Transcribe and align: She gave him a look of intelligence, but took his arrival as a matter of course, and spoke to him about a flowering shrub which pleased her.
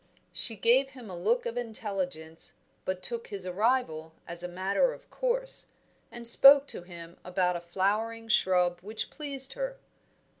She 0.33 0.55
gave 0.55 0.89
him 0.89 1.11
a 1.11 1.15
look 1.15 1.45
of 1.45 1.57
intelligence, 1.59 2.53
but 2.85 3.03
took 3.03 3.27
his 3.27 3.45
arrival 3.45 4.13
as 4.27 4.41
a 4.41 4.47
matter 4.47 4.93
of 4.93 5.07
course, 5.11 5.67
and 6.11 6.27
spoke 6.27 6.65
to 6.69 6.81
him 6.81 7.17
about 7.23 7.55
a 7.55 7.59
flowering 7.61 8.27
shrub 8.27 8.79
which 8.81 9.11
pleased 9.11 9.53
her. 9.53 9.77